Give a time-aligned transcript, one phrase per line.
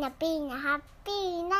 [0.00, 1.56] ーナピーナハッピーナ。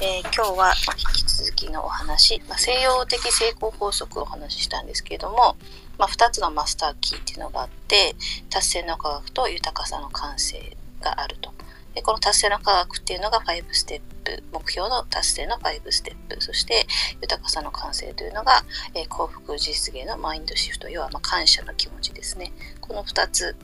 [0.00, 5.56] えー、今日は引き続きのお話、まあ、西洋的成功法則をお話ししたんですけれども、
[5.98, 8.16] まあ、2つのマスターキーっていうのがあって
[8.50, 11.52] 達成の科学と豊かさの感性があると。
[11.94, 16.42] でこの達成の科学っていうのが5ステップ目標の達成の5ステップ。
[16.42, 16.84] そして
[17.20, 18.64] 豊かさの感性というのが、
[18.94, 22.52] えー、幸福実現のマインドシフト要はま感謝の気持ちですね。
[22.80, 23.54] この2つ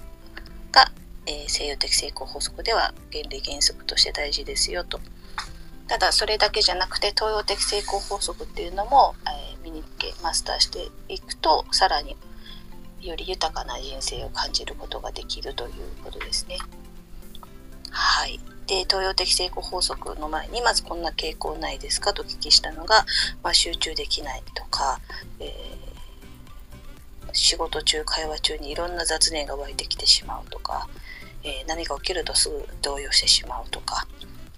[0.71, 0.93] が、
[1.29, 5.01] えー、西洋的成功法則では原理原則として大事ですよと
[5.87, 12.17] ただそれだけじゃなくて東洋的成功法則っていうのも、えー、身につけマスターしていくとさらに
[13.01, 15.73] より豊かな人生を感じることができるという
[16.05, 16.59] ことですね。
[17.91, 18.41] はい。
[18.67, 23.07] で、東洋的成功法則の前に、まずこんな傾向ないですかとお聞きしたのが、
[23.43, 25.01] まあ、集中できないとか、
[25.41, 30.89] えー、仕事中、会話中にいろんな雑念が湧いてきてしまうとか、
[31.43, 34.07] えー、何が起きるとすぐ動揺してしまうとか、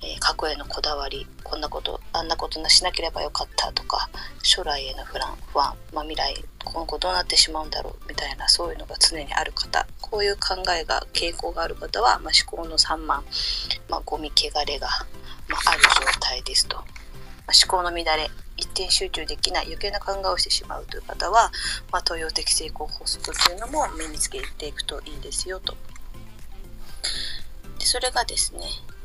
[0.02, 4.08] えー、過去へのこだわりこんなことあんなことしなければよかったとか
[4.42, 13.22] 将来への不安不安、まあ、未来今後どうなってしまうんだろうみたいなそういうのが常にある方こういう考えが傾向がある方は、まあ、思考の散漫、
[13.88, 14.88] まあ、ゴミ汚れが、
[15.48, 16.86] まあ、ある状態ですと、まあ、
[17.66, 21.50] 思考の乱れ一点集中できない余計な考えをしてしまうという方は、
[21.90, 25.74] まあ、東洋的成功法則というのも身につけていくといいですよと。
[27.90, 28.60] それがですね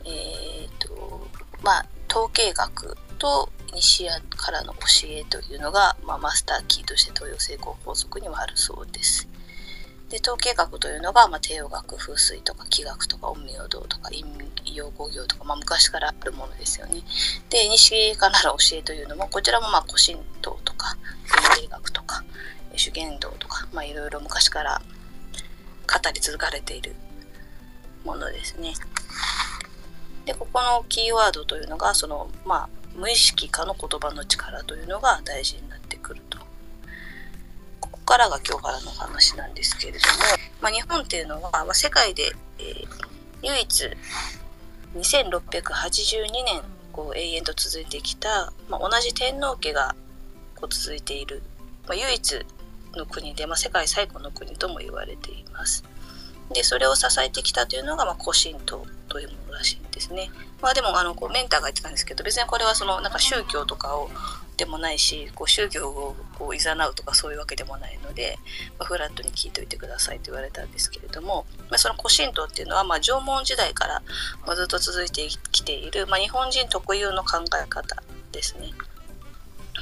[0.05, 1.28] えーと
[1.64, 9.28] まあ、統計学と西アからの教えというのが、まあ、マスターキーとして東洋成功法則にはあるそうです。
[10.09, 14.23] で統計学というのが、まあ、帝王学風水とか気学とか陰陽道とか陰
[14.72, 17.02] 陽五行とか、まあ、昔からあるものですよね。
[17.50, 20.95] で西からの教えというのもこちらもまあ古神道とか
[21.56, 22.23] 文芸学とか
[22.75, 24.80] 修験道とか、まあ、いろいろ昔から
[25.91, 26.94] 語り継がれている
[28.05, 28.73] ものですね。
[30.25, 36.39] でここのキーワードというのがそのまあ無意識化の言葉の力というのが大事になってくると。
[37.79, 40.03] ここからが今日からの話なんですけれども、
[40.61, 42.88] まあ、日本っていうのは、まあ、世界で、えー、
[43.41, 43.89] 唯一
[44.95, 46.61] 2682年
[46.91, 49.95] こう永遠と続いてきた、まあ、同じ天皇家が
[50.55, 51.41] こう続いている、
[51.88, 52.45] まあ、唯一
[52.95, 55.83] の国で、まあ、世界最古の国とも言われています。
[56.51, 60.29] でそれを支えてきたというのが、まあ、古神道というものらしいんですね。
[60.61, 64.09] まあでもあのこうメンターが言ってたんですけど別にこれはそのなんか宗教とかを
[64.57, 68.38] でもないしこう宗教をこう誘うとかそういうわけでもないので、
[68.79, 74.01] まあ、フラットに聞いておいてくださいと言われたんですけれども、まあ、その古神道っていうのは、まあ、縄文時代から
[74.56, 78.01] ずっと続いてきている、まあ、日本人特有の考え方
[78.31, 78.72] ですね。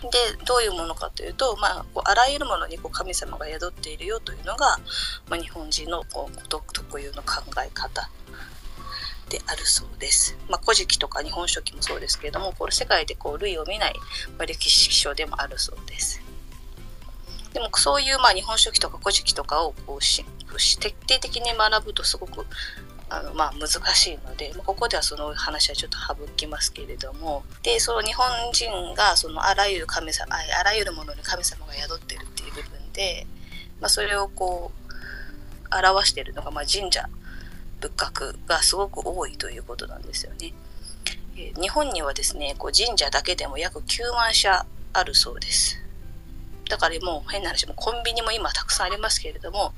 [0.09, 4.80] でどういうものかというと、まあ、こうあらゆるものにこう神様が宿っているよというのが、
[5.30, 8.09] まあ、日本人のこう特有の考え方
[9.30, 10.38] であるそうです。
[10.50, 13.96] まあ、古事記とか日本書紀もそうですけれどもこれ世界でこう類を見ない、
[14.46, 16.22] 歴史書でもあるそうです。
[17.53, 20.25] でもそういうまあ日本書紀とか古事記とかをこうし
[20.80, 22.46] 徹底的に学ぶとすごく
[23.13, 33.28] あのまあ難しいので、ここではその話はちょっと省きますけれどもでその日本人がそのあらゆる神様あらゆるものに神様が宿ってるっていう部分で、
[33.79, 37.07] まあ、それをこう表しているのがまあ神社
[37.81, 40.53] 仏閣がすごく多いということなんですよね。
[41.38, 45.82] え日本にはですねこう神社だけでも約9万社あるそうです。
[46.73, 49.75] だからもう変な話もコンビニも今たくさんありますけれども、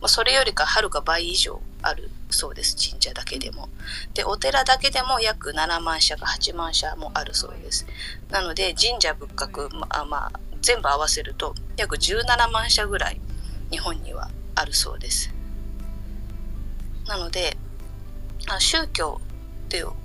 [0.00, 3.68] まあ、それよりかはるか倍以上あるそうです神社だけでも。
[4.14, 7.86] でお寺だけでも約7万社か8万社もあるそうです。
[8.30, 13.20] なので神社仏閣、まあ、まあ全部合わせると約17万社ぐらい
[13.70, 15.30] 日本にはあるそうです。
[17.06, 17.58] なので
[18.58, 19.20] 宗教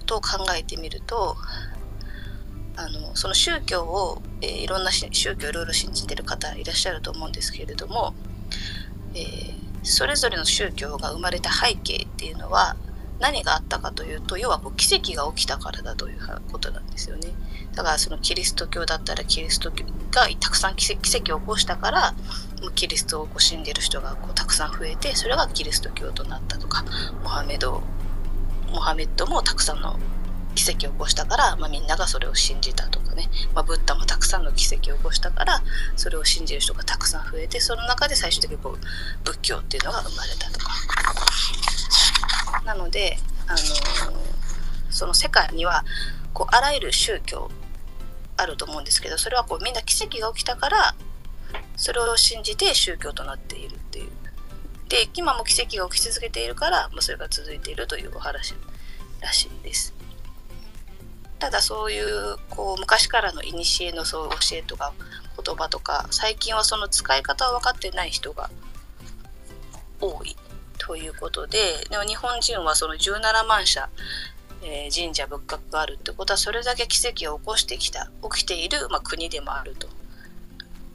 [0.05, 1.37] と考えてみると
[2.75, 8.16] あのその宗教を、えー、いろんな宗教いろいろ信じてる方いらっしゃると思うんですけれども、
[9.13, 9.53] えー、
[9.84, 12.75] それぞれの宗教が生まれた背景っていうのは
[13.19, 16.19] 何があったかというと要はこう奇跡が起きたからだという
[16.51, 17.30] ことなんですよね。
[17.74, 22.13] だからそのキリスト教だったらキリスト教がたくさん奇跡を起こしたから
[22.75, 26.86] キリストをこう信じる人がこうたくさん増えてそれがキリスト教となったとか
[27.24, 27.81] モハメド
[28.69, 29.97] モハメッドもたくさんの
[30.53, 35.63] 奇跡を起こしたから、まあ、みんながそれを信じたとかね、まあ、ブッダもたくさんの奇跡を起こしたから
[35.95, 38.77] それを信じる人がたくさん増えてその中で最終的にこう
[39.23, 40.73] 仏教っていうのが生まれたとか。
[42.65, 43.17] なので、
[43.47, 43.61] あのー、
[44.89, 45.83] その世界には
[46.33, 47.51] こうあらゆる宗教
[48.38, 50.95] あると思うんですけどそれはこうみんな奇跡が起きたから
[51.75, 54.09] それを信じて宗教となっているっていう
[54.89, 58.53] で今も奇跡が起き続けているから、まあ、それが続いているというお話
[59.21, 59.94] らしいです。
[61.44, 63.51] ただそういうこう昔からの古
[63.94, 64.94] のそう教えとか
[65.44, 68.50] 言葉とか最近はその使い方を分かってない人が
[70.00, 70.38] 多い
[70.78, 71.57] ということで
[71.90, 73.90] でも日本人はその17万社、
[74.62, 79.88] えー神社仏閣があるってことはそれだけ奇跡を起こしてきた起きている、まあ、国でもあると、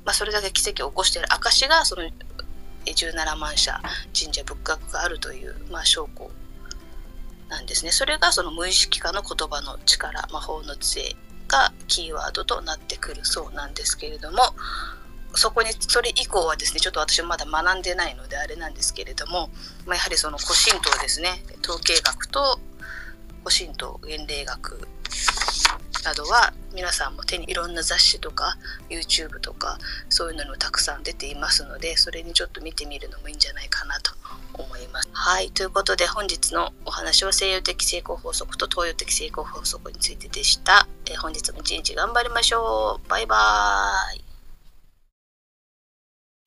[0.06, 2.04] まあ、それだけ奇跡を起こしている証がその
[2.86, 3.82] 17万社
[4.18, 6.30] 神社仏閣があるという、まあ、証拠。
[7.48, 7.92] なんですね。
[7.92, 11.16] それがその無意識化の言葉の力魔法の杖
[11.48, 14.38] がキーワードとなってくるそうなんですけれども
[15.34, 19.50] そこにそれ以降はですねちょっと私まだ学んでないのであれなんですけれども、
[19.86, 21.42] まあ、やはりその古神道ですね。
[21.64, 22.60] 統計学と
[23.44, 24.86] 古神道原霊学
[26.04, 28.56] などは皆さんも手にいろんな雑誌とか
[28.88, 29.78] YouTube とか
[30.08, 34.12] そういうのにもたくさん出ていますのでそれにちょっと見てみるのもいいんじゃないかなと
[34.54, 35.08] 思います。
[35.12, 40.86] はいということで本日のお話は西洋的成功法則と東洋的成功法則についてでした。
[41.06, 43.08] え本日も一日頑張りましょう。
[43.08, 44.24] バイバーイ。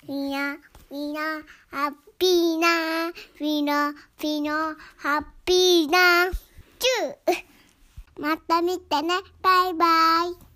[0.07, 0.57] みな、
[0.89, 1.21] みな、
[1.69, 6.31] ハッピーな、みな、みな、ハッピーな、
[6.80, 7.51] チュー
[8.19, 9.86] また見てね、バイバ
[10.25, 10.50] イ。